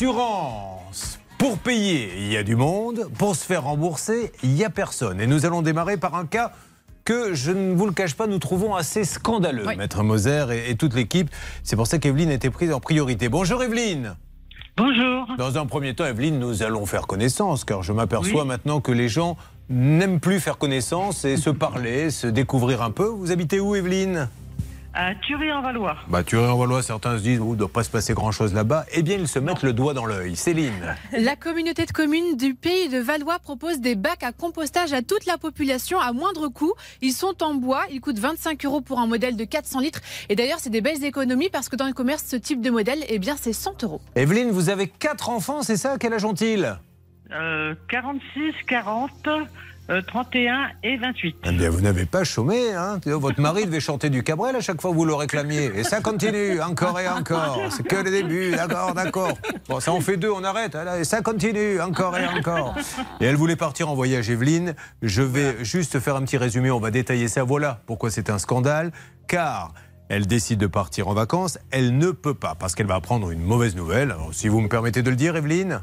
[0.00, 1.18] L'assurance.
[1.38, 3.08] Pour payer, il y a du monde.
[3.18, 5.20] Pour se faire rembourser, il n'y a personne.
[5.20, 6.52] Et nous allons démarrer par un cas
[7.04, 10.76] que, je ne vous le cache pas, nous trouvons assez scandaleux, Maître Moser et, et
[10.76, 11.30] toute l'équipe.
[11.64, 13.28] C'est pour ça qu'Evelyne a été prise en priorité.
[13.28, 14.14] Bonjour Evelyne.
[14.76, 15.26] Bonjour.
[15.36, 19.08] Dans un premier temps, Evelyne, nous allons faire connaissance, car je m'aperçois maintenant que les
[19.08, 19.36] gens
[19.68, 23.06] n'aiment plus faire connaissance et se parler, se découvrir un peu.
[23.06, 24.28] Vous habitez où, Evelyne?
[24.98, 25.96] À Thury-en-Valois.
[26.08, 28.84] Bah, Thury-en-Valois, certains se disent, il ne doit pas se passer grand-chose là-bas.
[28.92, 30.34] Eh bien, ils se mettent le doigt dans l'œil.
[30.34, 30.96] Céline.
[31.12, 35.24] La communauté de communes du pays de Valois propose des bacs à compostage à toute
[35.24, 36.72] la population à moindre coût.
[37.00, 40.00] Ils sont en bois, ils coûtent 25 euros pour un modèle de 400 litres.
[40.28, 42.98] Et d'ailleurs, c'est des belles économies parce que dans le commerce, ce type de modèle,
[43.08, 44.00] eh bien, c'est 100 euros.
[44.16, 45.94] Evelyne, vous avez quatre enfants, c'est ça?
[46.00, 46.76] Quel âge ont-ils?
[47.30, 49.12] Euh, 46, 40.
[50.06, 51.36] 31 euh, et 28.
[51.44, 52.72] Eh bien, vous n'avez pas chômé.
[52.74, 55.72] Hein Votre mari devait chanter du Cabrel à chaque fois que vous le réclamiez.
[55.74, 57.60] Et ça continue, encore et encore.
[57.70, 59.32] C'est que le début, d'accord, d'accord.
[59.68, 60.76] Bon, ça en fait deux, on arrête.
[60.98, 62.74] Et ça continue, encore et encore.
[63.20, 64.74] Et elle voulait partir en voyage, Evelyne.
[65.02, 67.42] Je vais juste faire un petit résumé, on va détailler ça.
[67.42, 68.92] Voilà pourquoi c'est un scandale.
[69.26, 69.72] Car
[70.08, 73.42] elle décide de partir en vacances, elle ne peut pas, parce qu'elle va apprendre une
[73.42, 74.14] mauvaise nouvelle.
[74.32, 75.82] si vous me permettez de le dire, Evelyne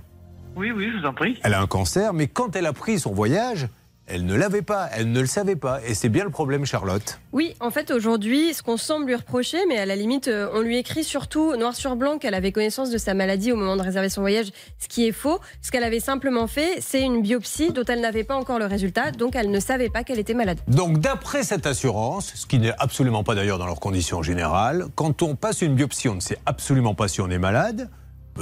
[0.55, 1.39] Oui, oui, je vous en prie.
[1.43, 3.67] Elle a un cancer, mais quand elle a pris son voyage,
[4.07, 5.79] elle ne l'avait pas, elle ne le savait pas.
[5.85, 7.19] Et c'est bien le problème, Charlotte.
[7.31, 10.61] Oui, en fait, aujourd'hui, ce qu'on semble lui reprocher, mais à la limite, euh, on
[10.61, 13.81] lui écrit surtout noir sur blanc qu'elle avait connaissance de sa maladie au moment de
[13.81, 15.39] réserver son voyage, ce qui est faux.
[15.61, 19.11] Ce qu'elle avait simplement fait, c'est une biopsie dont elle n'avait pas encore le résultat,
[19.11, 20.59] donc elle ne savait pas qu'elle était malade.
[20.67, 25.23] Donc, d'après cette assurance, ce qui n'est absolument pas d'ailleurs dans leurs conditions générales, quand
[25.23, 27.89] on passe une biopsie, on ne sait absolument pas si on est malade.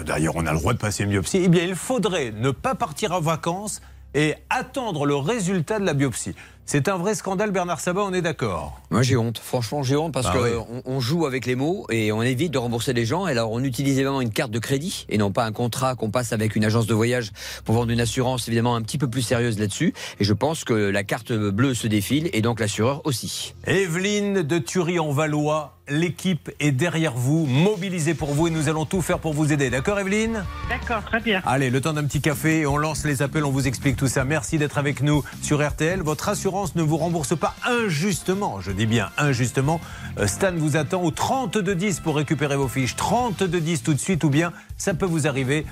[0.05, 1.41] D'ailleurs, on a le droit de passer une biopsie.
[1.43, 3.79] Eh bien, il faudrait ne pas partir en vacances
[4.13, 6.35] et attendre le résultat de la biopsie.
[6.65, 10.13] C'est un vrai scandale, Bernard Sabat, on est d'accord Moi j'ai honte, franchement j'ai honte
[10.13, 13.25] parce bah qu'on on joue avec les mots et on évite de rembourser les gens.
[13.25, 16.31] Alors on utilise évidemment une carte de crédit et non pas un contrat qu'on passe
[16.31, 17.31] avec une agence de voyage
[17.65, 19.93] pour vendre une assurance évidemment un petit peu plus sérieuse là-dessus.
[20.21, 23.53] Et je pense que la carte bleue se défile et donc l'assureur aussi.
[23.67, 28.85] Evelyne de Thury en Valois l'équipe est derrière vous, mobilisée pour vous et nous allons
[28.85, 29.69] tout faire pour vous aider.
[29.69, 30.45] D'accord, Evelyne?
[30.69, 31.41] D'accord, très bien.
[31.45, 34.23] Allez, le temps d'un petit café, on lance les appels, on vous explique tout ça.
[34.23, 36.01] Merci d'être avec nous sur RTL.
[36.01, 39.81] Votre assurance ne vous rembourse pas injustement, je dis bien injustement.
[40.19, 42.95] Euh, Stan vous attend au 32 10 pour récupérer vos fiches.
[42.95, 45.65] 32 10 tout de suite ou bien ça peut vous arriver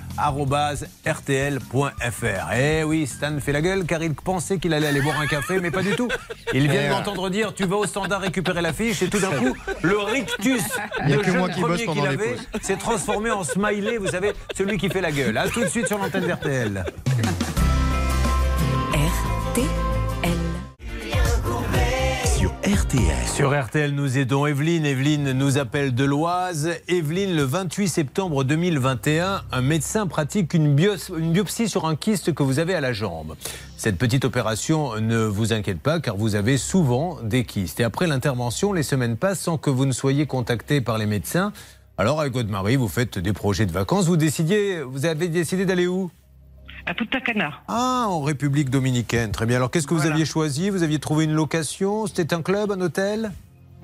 [1.06, 2.53] rtl.fr.
[2.58, 5.59] Eh oui, Stan fait la gueule car il pensait qu'il allait aller boire un café,
[5.59, 6.08] mais pas du tout.
[6.53, 9.31] Il vient de m'entendre dire tu vas au standard récupérer la fiche et tout d'un
[9.31, 10.63] coup, le rictus
[11.08, 15.12] de jeune premier qu'il avait s'est transformé en smiley, vous savez, celui qui fait la
[15.12, 15.38] gueule.
[15.38, 16.86] A tout de suite sur l'antenne d'RTL.
[23.25, 24.85] Sur RTL, nous aidons Evelyne.
[24.85, 26.72] Evelyne nous appelle de l'Oise.
[26.90, 32.59] Evelyne, le 28 septembre 2021, un médecin pratique une, biopsie sur un kyste que vous
[32.59, 33.38] avez à la jambe.
[33.78, 37.80] Cette petite opération ne vous inquiète pas car vous avez souvent des kystes.
[37.80, 41.53] Et après l'intervention, les semaines passent sans que vous ne soyez contacté par les médecins.
[41.97, 44.07] Alors avec votre vous faites des projets de vacances.
[44.07, 46.12] Vous décidiez, vous avez décidé d'aller où?
[46.86, 47.52] À Punta Cana.
[47.68, 49.31] Ah, en République dominicaine.
[49.31, 49.58] Très bien.
[49.58, 50.69] Alors, qu'est-ce que vous aviez choisi?
[50.69, 52.08] Vous aviez trouvé une location?
[52.08, 53.31] C'était un club, un hôtel?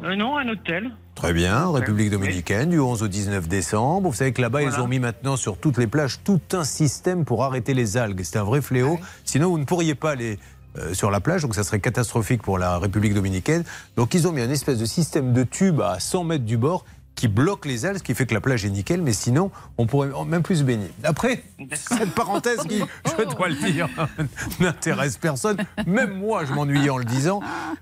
[0.04, 0.92] Euh, Non, un hôtel.
[1.16, 4.10] Très bien, République dominicaine, du 11 au 19 décembre.
[4.10, 7.26] Vous savez que là-bas, ils ont mis maintenant sur toutes les plages tout un système
[7.26, 8.22] pour arrêter les algues.
[8.24, 9.00] C'est un vrai fléau.
[9.26, 10.38] Sinon, vous ne pourriez pas aller
[10.78, 13.64] euh, sur la plage, donc ça serait catastrophique pour la République dominicaine.
[13.96, 16.86] Donc ils ont mis un espèce de système de tube à 100 mètres du bord
[17.18, 19.88] qui bloque les ailes, ce qui fait que la plage est nickel, mais sinon, on
[19.88, 20.90] pourrait même plus se baigner.
[21.04, 23.90] Après, cette parenthèse qui, je dois le dire,
[24.60, 27.42] n'intéresse personne, même moi, je m'ennuyais en le disant,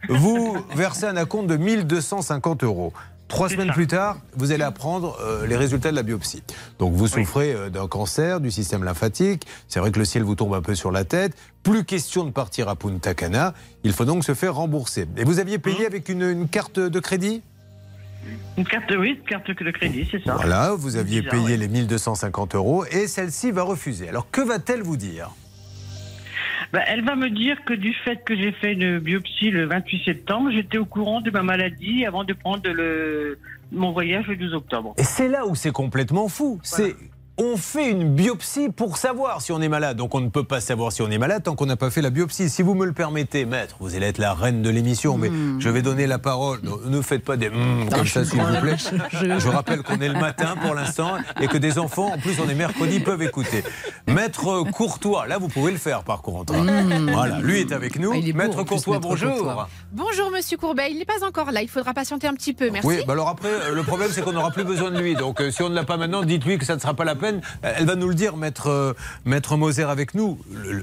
[0.09, 2.93] vous versez un acompte de 1250 euros.
[3.27, 6.43] Trois semaines plus tard, vous allez apprendre euh, les résultats de la biopsie.
[6.77, 9.47] Donc vous souffrez euh, d'un cancer du système lymphatique.
[9.67, 11.33] C'est vrai que le ciel vous tombe un peu sur la tête.
[11.63, 13.55] Plus question de partir à Punta Cana.
[13.83, 15.07] Il faut donc se faire rembourser.
[15.17, 15.87] Et vous aviez payé mmh.
[15.87, 17.41] avec une carte de crédit?
[18.57, 20.35] Une carte, oui, une carte de crédit, c'est ça.
[20.35, 24.09] Voilà, vous aviez payé les 1250 euros et celle-ci va refuser.
[24.09, 25.31] Alors que va-t-elle vous dire?
[26.73, 30.03] Bah, elle va me dire que du fait que j'ai fait une biopsie le 28
[30.03, 33.37] septembre, j'étais au courant de ma maladie avant de prendre le,
[33.71, 34.93] mon voyage le 12 octobre.
[34.97, 36.59] Et c'est là où c'est complètement fou.
[36.63, 36.95] C'est
[37.37, 39.97] on fait une biopsie pour savoir si on est malade.
[39.97, 42.01] Donc on ne peut pas savoir si on est malade tant qu'on n'a pas fait
[42.01, 42.49] la biopsie.
[42.49, 45.59] Si vous me le permettez, maître, vous allez être la reine de l'émission, mais hmm.
[45.59, 46.59] je vais donner la parole.
[46.85, 48.77] Ne faites pas des hmm comme ça, s'il vous plaît.
[49.39, 52.49] Je rappelle qu'on est le matin pour l'instant et que des enfants, en plus on
[52.49, 53.63] est mercredi, peuvent écouter.
[54.07, 56.53] Maître Courtois, là vous pouvez le faire par contre.
[56.53, 57.09] Hmm.
[57.11, 58.11] Voilà, lui est avec nous.
[58.13, 59.67] Ah, maître Courtois, bonjour.
[59.91, 62.87] Bonjour Monsieur Courbet, il n'est pas encore là, il faudra patienter un petit peu, merci.
[62.87, 65.15] Oui, bah alors après, euh, le problème c'est qu'on n'aura plus besoin de lui.
[65.15, 67.15] Donc euh, si on ne l'a pas maintenant, dites-lui que ça ne sera pas la
[67.15, 67.41] peine peine.
[67.61, 68.93] Elle va nous le dire, maître, euh,
[69.25, 70.37] maître Moser avec nous.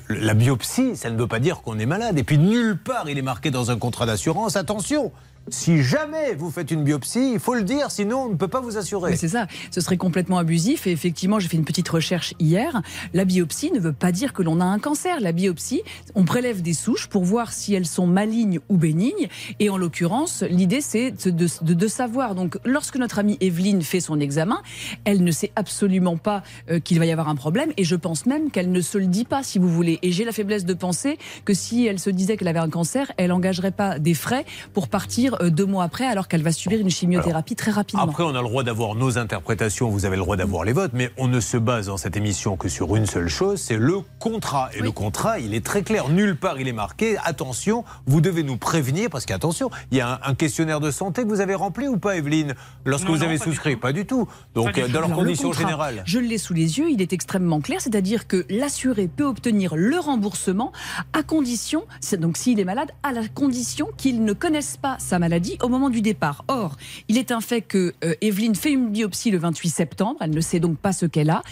[0.08, 2.18] la biopsie, ça ne veut pas dire qu'on est malade.
[2.18, 4.56] Et puis nulle part il est marqué dans un contrat d'assurance.
[4.56, 5.12] Attention,
[5.48, 8.60] si jamais vous faites une biopsie, il faut le dire, sinon on ne peut pas
[8.60, 9.16] vous assurer.
[9.16, 10.86] C'est ça, ce serait complètement abusif.
[10.86, 12.82] Et effectivement, j'ai fait une petite recherche hier.
[13.12, 15.20] La biopsie ne veut pas dire que l'on a un cancer.
[15.20, 15.82] La biopsie,
[16.14, 19.28] on prélève des souches pour voir si elles sont malignes ou bénignes.
[19.58, 22.34] Et en l'occurrence, l'idée, c'est de, savoir.
[22.34, 24.62] Donc, lorsque notre amie Evelyne fait son examen,
[25.04, 27.72] elle ne sait absolument pas euh, qu'il va y avoir un problème.
[27.76, 29.98] Et je pense même qu'elle ne se le dit pas, si vous voulez.
[30.02, 33.10] Et j'ai la faiblesse de penser que si elle se disait qu'elle avait un cancer,
[33.16, 36.80] elle n'engagerait pas des frais pour partir euh, deux mois après, alors qu'elle va subir
[36.80, 38.02] une chimiothérapie très rapidement.
[38.02, 40.92] Après, on a le droit d'avoir nos interprétations, vous avez le droit d'avoir les votes,
[40.94, 44.00] mais on ne se base dans cette émission que sur une seule chose, c'est le
[44.18, 44.70] contrat.
[44.74, 46.08] Et le contrat, il est très clair.
[46.08, 47.16] Nulle part il est marqué.
[47.24, 51.28] Attention, vous devez nous prévenir, parce qu'attention, il y a un, questionnaire de santé que
[51.28, 52.54] vous avez rempli ou pas, Evelyne,
[52.84, 54.28] lorsque vous avez souscrit Pas du tout.
[54.54, 56.02] Donc, dans leurs conditions générales.
[56.06, 59.98] Je l'ai sous les yeux, il est extrêmement clair, c'est-à-dire que l'assuré peut obtenir le
[59.98, 60.72] remboursement
[61.12, 61.84] à condition,
[62.18, 65.88] donc s'il est malade, à la condition qu'il ne connaisse pas sa maladie au moment
[65.88, 66.44] du départ.
[66.48, 66.76] Or,
[67.08, 70.40] il est un fait que euh, Evelyne fait une biopsie le 28 septembre, elle ne
[70.40, 71.42] sait donc pas ce qu'elle a.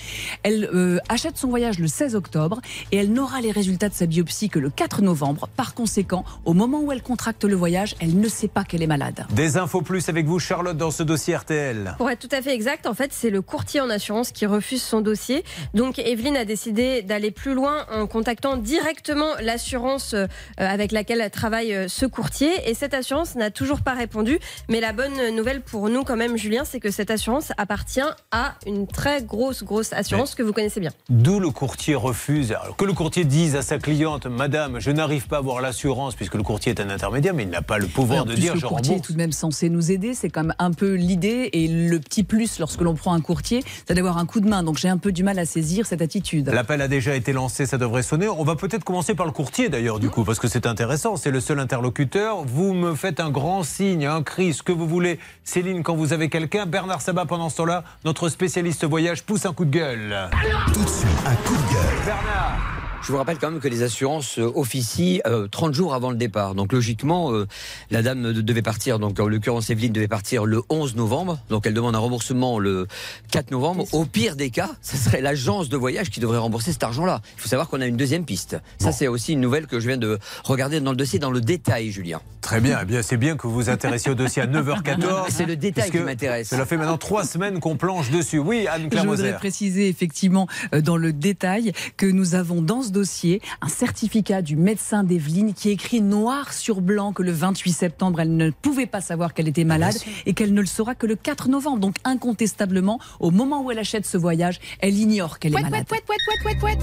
[0.43, 4.07] Elle euh, achète son voyage le 16 octobre et elle n'aura les résultats de sa
[4.07, 5.49] biopsie que le 4 novembre.
[5.57, 8.89] Par conséquent, au moment où elle contracte le voyage, elle ne sait pas qu'elle est
[8.89, 9.25] malade.
[9.31, 11.95] Des infos plus avec vous, Charlotte, dans ce dossier RTL.
[11.97, 14.83] Pour être tout à fait exact, en fait, c'est le courtier en assurance qui refuse
[14.83, 15.45] son dossier.
[15.75, 20.27] Donc, Evelyne a décidé d'aller plus loin en contactant directement l'assurance euh,
[20.57, 22.51] avec laquelle travaille ce courtier.
[22.67, 24.39] Et cette assurance n'a toujours pas répondu.
[24.69, 28.55] Mais la bonne nouvelle pour nous, quand même, Julien, c'est que cette assurance appartient à
[28.67, 30.91] une très grosse, grosse assurance que vous connaissez bien.
[31.09, 32.55] D'où le courtier refuse.
[32.77, 36.35] que le courtier dise à sa cliente, Madame, je n'arrive pas à avoir l'assurance, puisque
[36.35, 38.97] le courtier est un intermédiaire, mais il n'a pas le pouvoir de dire le courtier
[38.97, 40.15] est tout de même censé nous aider.
[40.15, 41.51] C'est quand même un peu l'idée.
[41.53, 44.63] Et le petit plus lorsque l'on prend un courtier, c'est d'avoir un coup de main.
[44.63, 46.49] Donc j'ai un peu du mal à saisir cette attitude.
[46.49, 48.29] L'appel a déjà été lancé, ça devrait sonner.
[48.29, 51.17] On va peut-être commencer par le courtier d'ailleurs, du coup, parce que c'est intéressant.
[51.17, 52.45] C'est le seul interlocuteur.
[52.45, 55.19] Vous me faites un grand signe, un cri, ce que vous voulez.
[55.45, 59.53] Céline, quand vous avez quelqu'un, Bernard Sabat, pendant ce temps-là, notre spécialiste voyage, pousse un
[59.53, 60.31] coup de gueule.
[60.73, 62.05] Tout de suite, un coup de gueule.
[62.07, 65.21] Bernard je vous rappelle quand même que les assurances euh, officient
[65.51, 66.55] 30 euh, jours avant le départ.
[66.55, 67.47] Donc logiquement, euh,
[67.91, 71.39] la dame devait partir, donc en l'occurrence Evelyne devait partir le 11 novembre.
[71.49, 72.87] Donc elle demande un remboursement le
[73.31, 73.87] 4 novembre.
[73.93, 77.23] Au pire des cas, ce serait l'agence de voyage qui devrait rembourser cet argent-là.
[77.37, 78.59] Il faut savoir qu'on a une deuxième piste.
[78.79, 81.41] Ça, c'est aussi une nouvelle que je viens de regarder dans le dossier dans le
[81.41, 82.21] détail, Julien.
[82.43, 82.81] Très bien.
[82.83, 85.27] Eh bien, c'est bien que vous vous intéressiez au dossier à 9h14.
[85.31, 86.49] C'est le détail qui m'intéresse.
[86.49, 88.39] Cela fait maintenant trois semaines qu'on planche dessus.
[88.39, 93.41] Oui, Anne-Claire Je voudrais préciser effectivement dans le détail que nous avons dans ce dossier
[93.61, 98.37] un certificat du médecin d'Evelyne qui écrit noir sur blanc que le 28 septembre, elle
[98.37, 99.97] ne pouvait pas savoir qu'elle était malade
[100.27, 101.79] et qu'elle ne le saura que le 4 novembre.
[101.79, 105.87] Donc incontestablement, au moment où elle achète ce voyage, elle ignore qu'elle est malade.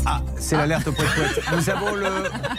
[0.06, 1.44] ah, c'est l'alerte poète poète.
[1.56, 2.08] Nous avons le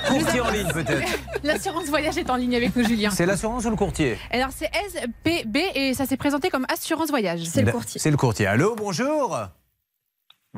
[0.08, 1.18] courtier en ligne peut-être.
[1.42, 3.10] L'assurance voyage est en ligne avec nous, Julien.
[3.10, 7.44] C'est l'assurance ou le courtier Alors c'est SPB et ça s'est présenté comme assurance voyage.
[7.44, 8.00] C'est le courtier.
[8.00, 8.46] C'est le courtier.
[8.46, 9.48] Allô, bonjour.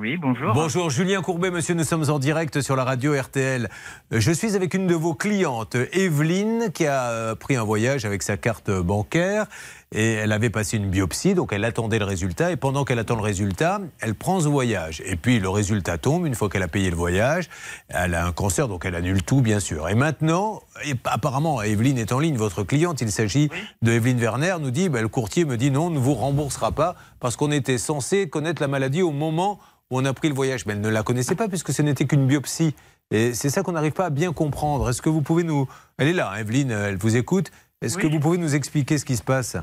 [0.00, 0.54] Oui, bonjour.
[0.54, 3.68] Bonjour, Julien Courbet, monsieur, nous sommes en direct sur la radio RTL.
[4.10, 8.22] Je suis avec une de vos clientes, Evelyne, qui a euh, pris un voyage avec
[8.22, 9.44] sa carte bancaire
[9.92, 12.50] et elle avait passé une biopsie, donc elle attendait le résultat.
[12.50, 15.02] Et pendant qu'elle attend le résultat, elle prend ce voyage.
[15.04, 17.50] Et puis le résultat tombe, une fois qu'elle a payé le voyage,
[17.88, 19.86] elle a un cancer, donc elle annule tout, bien sûr.
[19.90, 23.50] Et maintenant, et apparemment, Evelyne est en ligne, votre cliente, il s'agit
[23.82, 26.72] de Evelyne Werner, nous dit, bah, le courtier me dit non, on ne vous remboursera
[26.72, 29.58] pas, parce qu'on était censé connaître la maladie au moment
[29.90, 30.66] on a pris le voyage.
[30.66, 32.74] Mais elle ne la connaissait pas puisque ce n'était qu'une biopsie.
[33.10, 34.88] Et c'est ça qu'on n'arrive pas à bien comprendre.
[34.88, 35.68] Est-ce que vous pouvez nous...
[35.98, 37.50] Elle est là, hein, Evelyne, elle vous écoute.
[37.82, 39.56] Est-ce que vous pouvez nous expliquer ce qui se passe?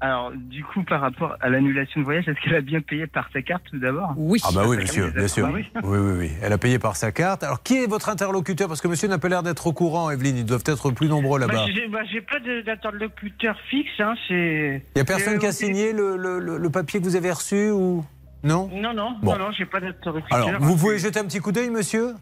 [0.00, 3.28] Alors, du coup, par rapport à l'annulation de voyage, est-ce qu'elle a bien payé par
[3.32, 4.40] sa carte tout d'abord Oui.
[4.44, 5.48] Ah bah oui, monsieur, bien sûr.
[5.52, 5.64] Oui.
[5.82, 7.42] oui, oui, Elle a payé par sa carte.
[7.42, 8.68] Alors, qui est votre interlocuteur?
[8.68, 10.36] Parce que monsieur n'a pas l'air d'être au courant, Evelyne.
[10.36, 11.66] Ils doivent être plus nombreux là-bas.
[11.90, 13.90] Bah, j'ai pas d'interlocuteur fixe.
[13.98, 17.32] Hein, Il n'y a personne qui a signé le, le, le, papier que vous avez
[17.32, 18.04] reçu ou
[18.44, 18.70] non?
[18.72, 19.32] Non, non, bon.
[19.32, 20.38] non, non j'ai pas d'interlocuteur.
[20.38, 22.14] Alors, vous pouvez jeter un petit coup d'œil, monsieur?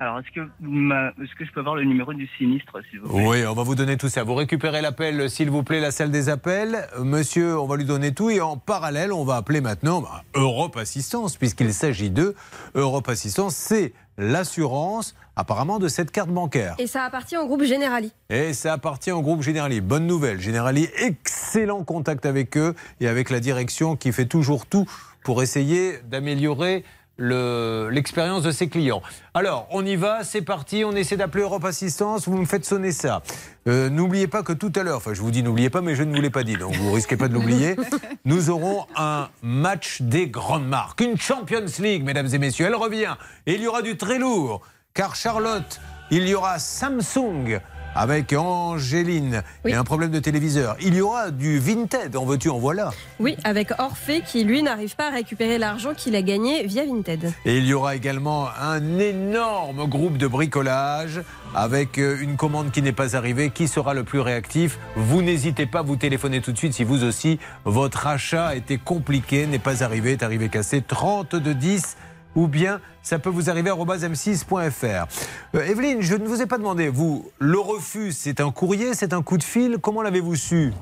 [0.00, 3.26] Alors, est-ce que, est que je peux avoir le numéro du sinistre, s'il vous plaît?
[3.26, 4.22] Oui, on va vous donner tout ça.
[4.22, 6.86] Vous récupérez l'appel, s'il vous plaît, la salle des appels.
[7.00, 8.30] Monsieur, on va lui donner tout.
[8.30, 12.36] Et en parallèle, on va appeler maintenant bah, Europe Assistance, puisqu'il s'agit de
[12.74, 13.56] Europe Assistance.
[13.56, 16.76] C'est l'assurance apparemment de cette carte bancaire.
[16.78, 18.12] Et ça appartient au groupe Generali.
[18.30, 19.80] Et ça appartient au groupe Generali.
[19.80, 24.88] Bonne nouvelle, Generali, excellent contact avec eux et avec la direction qui fait toujours tout
[25.22, 26.84] pour essayer d'améliorer
[27.18, 29.02] l'expérience de ses clients.
[29.34, 32.92] Alors, on y va, c'est parti, on essaie d'appeler Europe Assistance, vous me faites sonner
[32.92, 33.22] ça.
[33.66, 36.04] Euh, n'oubliez pas que tout à l'heure, enfin je vous dis n'oubliez pas, mais je
[36.04, 37.76] ne vous l'ai pas dit, donc vous risquez pas de l'oublier,
[38.24, 43.16] nous aurons un match des grandes marques, une Champions League, mesdames et messieurs, elle revient,
[43.46, 44.62] et il y aura du très lourd,
[44.94, 47.60] car Charlotte, il y aura Samsung,
[47.98, 50.76] avec Angéline et un problème de téléviseur.
[50.80, 52.90] Il y aura du Vinted, en veux-tu, en voilà.
[53.18, 57.32] Oui, avec Orphée qui, lui, n'arrive pas à récupérer l'argent qu'il a gagné via Vinted.
[57.44, 61.20] Et il y aura également un énorme groupe de bricolage
[61.56, 63.50] avec euh, une commande qui n'est pas arrivée.
[63.50, 67.02] Qui sera le plus réactif Vous n'hésitez pas, vous téléphonez tout de suite si vous
[67.02, 70.82] aussi, votre achat était compliqué, n'est pas arrivé, est arrivé cassé.
[70.86, 71.96] 30 de 10
[72.34, 75.06] ou bien ça peut vous arriver à m6.fr.
[75.54, 79.12] Euh, Evelyne, je ne vous ai pas demandé, vous, le refus, c'est un courrier, c'est
[79.12, 80.72] un coup de fil, comment l'avez-vous su?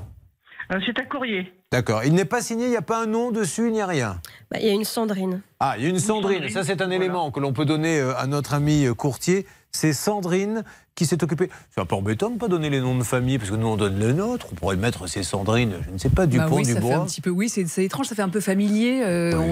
[0.73, 1.53] Euh, C'est un courrier.
[1.71, 2.05] D'accord.
[2.05, 4.21] Il n'est pas signé, il n'y a pas un nom dessus, il n'y a rien?
[4.51, 5.43] Bah, il y a une Sandrine.
[5.61, 6.49] Ah, il y a une Sandrine.
[6.49, 9.47] Ça, c'est un élément que l'on peut donner euh, à notre ami courtier.
[9.71, 10.65] C'est Sandrine
[10.97, 11.51] qui s'est occupé.
[11.71, 13.67] C'est un peu embêtant de ne pas donner les noms de famille, parce que nous,
[13.67, 14.47] on donne le nôtre.
[14.51, 17.05] On pourrait mettre c'est Sandrine, je ne sais pas, du bah oui, ça Fait un
[17.05, 19.03] petit peu, oui, c'est étrange, ça fait un peu familier.
[19.05, 19.45] Euh, oui.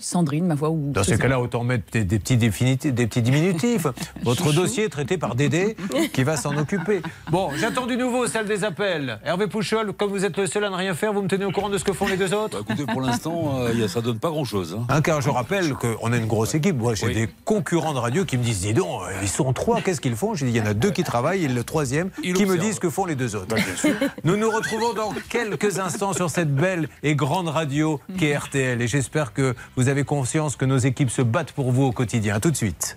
[0.00, 0.70] Sandrine, ma voix.
[0.70, 3.86] Ou Dans ces cas-là, autant mettre des, petits des petits diminutifs.
[4.22, 5.76] Votre dossier est traité par Dédé,
[6.12, 7.02] qui va s'en occuper.
[7.30, 9.18] Bon, j'attends du nouveau, celle des appels.
[9.24, 11.50] Hervé Pouchol, comme vous êtes le seul à ne rien faire, vous me tenez au
[11.50, 12.62] courant de ce que font les deux autres?
[12.62, 14.76] Bah, Écoutez, pour l'instant, euh, ça donne pas grand-chose.
[14.78, 14.86] Hein.
[14.88, 16.76] hein car je rappelle qu'on a une grosse équipe.
[16.76, 19.80] Moi, j'ai des concurrents de radio qui me disent, dis donc, euh, ils sont trois,
[19.80, 20.34] qu'est-ce qu'ils font?
[20.34, 22.78] J'ai dit, il y en a deux qui travaillent, ils le troisième qui me disent
[22.78, 23.56] que font les deux autres.
[24.24, 28.80] Nous nous retrouvons dans quelques instants sur cette belle et grande radio qu'est RTL.
[28.80, 32.34] Et j'espère que vous avez conscience que nos équipes se battent pour vous au quotidien.
[32.34, 32.96] A tout de suite.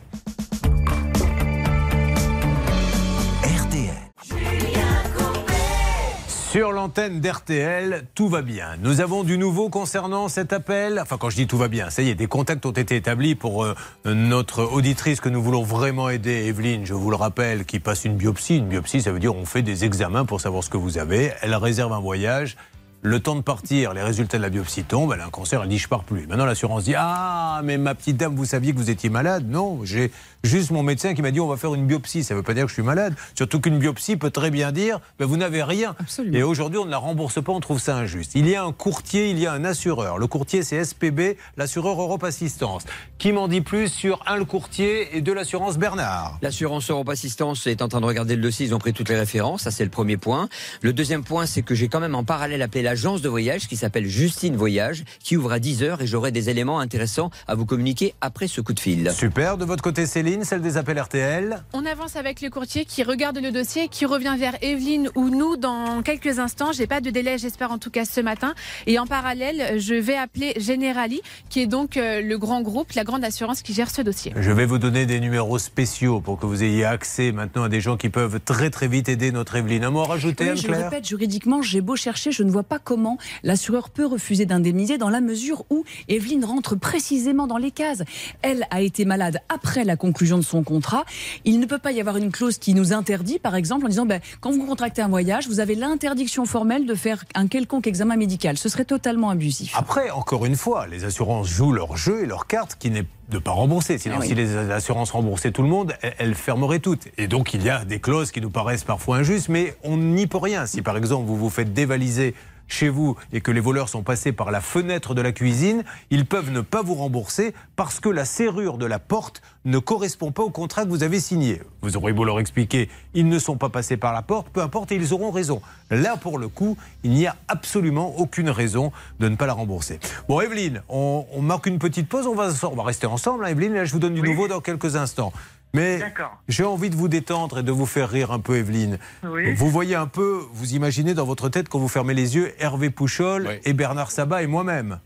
[6.54, 8.78] Sur l'antenne d'RTL, tout va bien.
[8.80, 11.00] Nous avons du nouveau concernant cet appel.
[11.02, 13.34] Enfin, quand je dis tout va bien, ça y est, des contacts ont été établis
[13.34, 13.74] pour euh,
[14.06, 18.18] notre auditrice que nous voulons vraiment aider, Evelyne, je vous le rappelle, qui passe une
[18.18, 18.58] biopsie.
[18.58, 21.32] Une biopsie, ça veut dire on fait des examens pour savoir ce que vous avez.
[21.42, 22.56] Elle réserve un voyage.
[23.06, 25.68] Le temps de partir, les résultats de la biopsie tombent, elle a un cancer, elle
[25.68, 26.26] dit je pars plus.
[26.26, 29.46] Maintenant l'assurance dit ah mais ma petite dame, vous saviez que vous étiez malade?
[29.46, 30.10] Non, j'ai
[30.42, 32.24] juste mon médecin qui m'a dit on va faire une biopsie.
[32.24, 33.14] Ça ne veut pas dire que je suis malade.
[33.36, 35.98] Surtout qu'une biopsie peut très bien dire ben, vous n'avez rien.
[36.32, 38.36] Et aujourd'hui on ne la rembourse pas, on trouve ça injuste.
[38.36, 40.18] Il y a un courtier, il y a un assureur.
[40.18, 42.86] Le courtier c'est SPB, l'assureur Europe Assistance.
[43.18, 46.40] Qui m'en dit plus sur un le courtier et deux l'assurance Bernard?
[46.42, 49.20] L'assurance Europe Assistance est en train de regarder le dossier, ils ont pris toutes les
[49.20, 50.48] références, ça c'est le premier point.
[50.82, 53.68] Le deuxième point c'est que j'ai quand même en parallèle appelé la agence de voyage
[53.68, 57.66] qui s'appelle Justine Voyage, qui ouvre à 10h et j'aurai des éléments intéressants à vous
[57.66, 59.12] communiquer après ce coup de fil.
[59.12, 59.58] Super.
[59.58, 63.40] De votre côté, Céline, celle des appels RTL On avance avec le courtier qui regarde
[63.40, 66.72] le dossier, qui revient vers Evelyne ou nous dans quelques instants.
[66.72, 68.54] J'ai pas de délai, j'espère en tout cas ce matin.
[68.86, 73.04] Et en parallèle, je vais appeler Generali, qui est donc euh, le grand groupe, la
[73.04, 74.34] grande assurance qui gère ce dossier.
[74.36, 77.82] Je vais vous donner des numéros spéciaux pour que vous ayez accès maintenant à des
[77.82, 79.84] gens qui peuvent très très vite aider notre Evelyne.
[79.84, 82.78] Un mot à rajouter, oui, Je répète, juridiquement, j'ai beau chercher, je ne vois pas
[82.84, 88.04] comment l'assureur peut refuser d'indemniser dans la mesure où Evelyne rentre précisément dans les cases.
[88.42, 91.06] Elle a été malade après la conclusion de son contrat.
[91.46, 94.06] Il ne peut pas y avoir une clause qui nous interdit, par exemple, en disant
[94.06, 98.16] ben, quand vous contractez un voyage, vous avez l'interdiction formelle de faire un quelconque examen
[98.16, 98.58] médical.
[98.58, 99.74] Ce serait totalement abusif.
[99.76, 103.40] Après, encore une fois, les assurances jouent leur jeu et leur carte qui n'est de
[103.40, 103.98] pas rembourser.
[103.98, 107.08] Sinon, si les assurances remboursaient tout le monde, elles fermeraient toutes.
[107.18, 110.28] Et donc, il y a des clauses qui nous paraissent parfois injustes, mais on n'y
[110.28, 110.66] peut rien.
[110.66, 112.36] Si par exemple, vous vous faites dévaliser
[112.74, 116.26] chez vous et que les voleurs sont passés par la fenêtre de la cuisine, ils
[116.26, 120.44] peuvent ne pas vous rembourser parce que la serrure de la porte ne correspond pas
[120.44, 121.62] au contrat que vous avez signé.
[121.82, 124.92] Vous aurez beau leur expliquer, ils ne sont pas passés par la porte, peu importe,
[124.92, 125.62] et ils auront raison.
[125.90, 130.00] Là, pour le coup, il n'y a absolument aucune raison de ne pas la rembourser.
[130.28, 133.74] Bon, Evelyne, on, marque une petite pause, on va, on va rester ensemble, hein, Evelyne,
[133.74, 135.32] là je vous donne du nouveau dans quelques instants.
[135.74, 136.02] Mais
[136.48, 139.00] j'ai envie de vous détendre et de vous faire rire un peu, Evelyne.
[139.24, 142.90] Vous voyez un peu, vous imaginez dans votre tête quand vous fermez les yeux Hervé
[142.92, 145.00] Pouchol et Bernard Sabat et moi-même.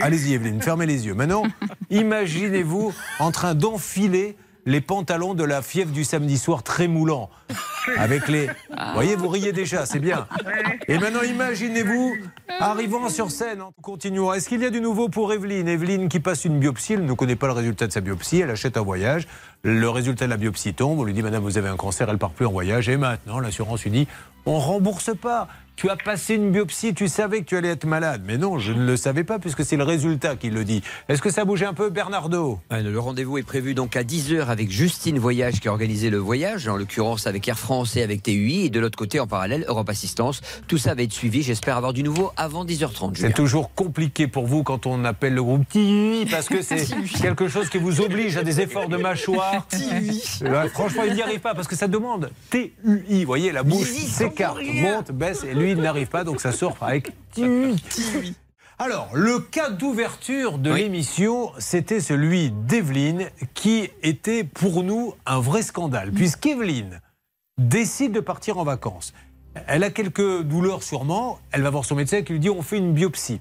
[0.00, 1.14] Allez-y, Evelyne, fermez les yeux.
[1.14, 1.44] Maintenant,
[1.90, 7.30] imaginez-vous en train d'enfiler les pantalons de la fièvre du samedi soir très moulants.
[7.98, 8.46] Avec les.
[8.46, 10.26] Vous voyez, vous riez déjà, c'est bien.
[10.88, 12.16] Et maintenant, imaginez-vous
[12.60, 13.62] arrivant sur scène.
[13.82, 14.32] Continuons.
[14.32, 15.68] Est-ce qu'il y a du nouveau pour Evelyne?
[15.68, 18.50] Evelyne qui passe une biopsie, elle ne connaît pas le résultat de sa biopsie, elle
[18.50, 19.28] achète un voyage.
[19.62, 22.18] Le résultat de la biopsie tombe, on lui dit Madame, vous avez un cancer, elle
[22.18, 22.88] part plus en voyage.
[22.88, 24.08] Et maintenant, l'assurance lui dit
[24.46, 28.22] On rembourse pas tu as passé une biopsie, tu savais que tu allais être malade.
[28.24, 30.82] Mais non, je ne le savais pas puisque c'est le résultat qui le dit.
[31.08, 32.60] Est-ce que ça bouge un peu, Bernardo?
[32.70, 36.68] Le rendez-vous est prévu donc à 10h avec Justine Voyage qui a organisé le voyage,
[36.68, 38.66] en l'occurrence avec Air France et avec TUI.
[38.66, 40.40] Et de l'autre côté, en parallèle, Europe Assistance.
[40.68, 41.42] Tout ça va être suivi.
[41.42, 43.16] J'espère avoir du nouveau avant 10h30.
[43.16, 46.86] C'est toujours compliqué pour vous quand on appelle le groupe TUI parce que c'est
[47.20, 49.66] quelque chose qui vous oblige à des efforts de mâchoire.
[49.70, 50.22] TUI.
[50.72, 52.72] franchement, il n'y arrive pas parce que ça demande TUI.
[52.84, 56.76] Vous voyez, la bouche s'écarte, monte, baisse et lui, il n'arrive pas, donc ça sort
[56.80, 57.12] avec
[58.78, 65.62] Alors, le cas d'ouverture de l'émission, c'était celui d'Evelyne, qui était pour nous un vrai
[65.62, 67.00] scandale, puisqu'Evelyne
[67.56, 69.14] décide de partir en vacances.
[69.68, 72.78] Elle a quelques douleurs sûrement, elle va voir son médecin qui lui dit on fait
[72.78, 73.40] une biopsie.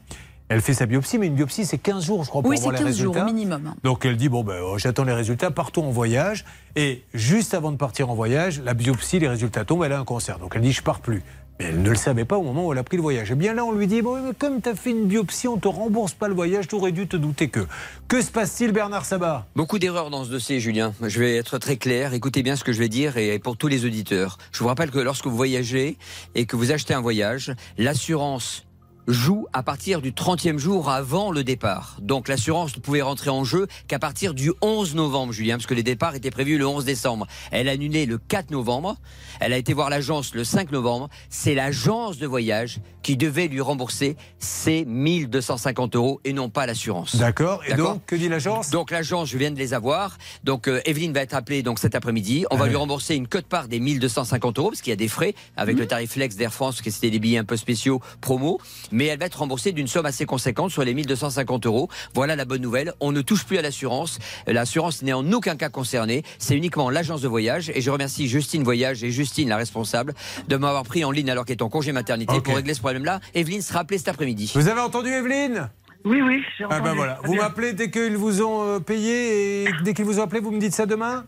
[0.49, 2.73] Elle fait sa biopsie, mais une biopsie, c'est 15 jours, je crois, pour oui, avoir
[2.73, 3.73] les 15 jours minimum.
[3.83, 6.45] Donc elle dit bon, ben, oh, j'attends les résultats, partons en voyage.
[6.75, 10.05] Et juste avant de partir en voyage, la biopsie, les résultats tombent, elle a un
[10.05, 10.37] cancer.
[10.37, 11.23] Donc elle dit je pars plus.
[11.59, 13.31] Mais elle ne le savait pas au moment où elle a pris le voyage.
[13.31, 15.61] Et bien là, on lui dit bon, comme tu as fait une biopsie, on ne
[15.61, 17.65] te rembourse pas le voyage, tu aurais dû te douter que.
[18.07, 19.45] Que se passe-t-il, Bernard Sabat?
[19.55, 20.93] Beaucoup d'erreurs dans ce dossier, Julien.
[21.01, 22.13] Je vais être très clair.
[22.13, 24.37] Écoutez bien ce que je vais dire et pour tous les auditeurs.
[24.51, 25.97] Je vous rappelle que lorsque vous voyagez
[26.35, 28.65] et que vous achetez un voyage, l'assurance
[29.07, 31.97] joue à partir du 30e jour avant le départ.
[32.01, 35.73] Donc l'assurance ne pouvait rentrer en jeu qu'à partir du 11 novembre, Julien, parce que
[35.73, 37.27] les départs étaient prévus le 11 décembre.
[37.51, 38.97] Elle a annulé le 4 novembre.
[39.39, 41.09] Elle a été voir l'agence le 5 novembre.
[41.29, 47.17] C'est l'agence de voyage qui devait lui rembourser ses 1250 euros et non pas l'assurance.
[47.17, 47.61] D'accord.
[47.67, 48.69] Et donc, que dit l'agence?
[48.69, 50.17] Donc l'agence, je viens de les avoir.
[50.43, 52.45] Donc euh, Evelyne va être appelée donc cet après-midi.
[52.49, 55.35] On va lui rembourser une cote-part des 1250 euros parce qu'il y a des frais
[55.57, 58.59] avec le tarif flex d'Air France, qui c'était des billets un peu spéciaux promo
[58.93, 61.89] mais elle va être remboursée d'une somme assez conséquente sur les 1250 euros.
[62.13, 62.93] Voilà la bonne nouvelle.
[63.01, 64.19] On ne touche plus à l'assurance.
[64.47, 66.23] L'assurance n'est en aucun cas concernée.
[66.37, 67.71] C'est uniquement l'agence de voyage.
[67.75, 70.13] Et je remercie Justine Voyage et Justine, la responsable,
[70.47, 73.19] de m'avoir pris en ligne alors qu'elle est en congé maternité pour régler ce problème-là.
[73.33, 74.51] Evelyne sera appelée cet après-midi.
[74.55, 75.69] Vous avez entendu Evelyne?
[76.05, 76.41] Oui, oui.
[76.69, 77.19] Ah ben voilà.
[77.23, 80.51] Vous m'appelez dès qu'ils vous ont euh, payé et dès qu'ils vous ont appelé, vous
[80.51, 81.25] me dites ça demain?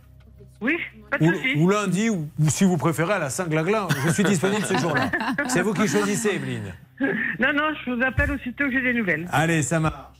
[0.62, 0.78] Oui,
[1.12, 1.26] pas de
[1.58, 3.88] ou, ou, lundi, ou, si vous préférez à la Saint-Glagla.
[4.06, 5.12] Je suis disponible ce jour-là.
[5.48, 6.74] C'est vous qui choisissez, Evelyne.
[7.40, 9.28] Non, non, je vous appelle aussitôt que j'ai des nouvelles.
[9.32, 10.14] Allez, ça marche.